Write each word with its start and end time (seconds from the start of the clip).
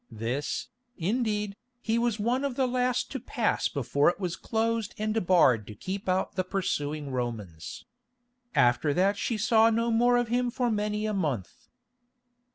This, 0.09 0.69
indeed, 0.97 1.55
he 1.79 1.99
was 1.99 2.19
one 2.19 2.43
of 2.43 2.55
the 2.55 2.65
last 2.65 3.11
to 3.11 3.19
pass 3.19 3.67
before 3.67 4.09
it 4.09 4.19
was 4.19 4.35
closed 4.35 4.95
and 4.97 5.27
barred 5.27 5.67
to 5.67 5.75
keep 5.75 6.09
out 6.09 6.33
the 6.33 6.43
pursuing 6.43 7.11
Romans. 7.11 7.85
After 8.55 8.95
that 8.95 9.15
she 9.15 9.37
saw 9.37 9.69
no 9.69 9.91
more 9.91 10.17
of 10.17 10.27
him 10.29 10.49
for 10.49 10.71
many 10.71 11.05
a 11.05 11.13
month. 11.13 11.67